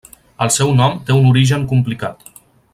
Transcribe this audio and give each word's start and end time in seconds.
El 0.45 0.51
seu 0.55 0.71
nom 0.79 0.95
té 1.09 1.17
un 1.19 1.29
origen 1.33 1.69
complicat. 1.75 2.29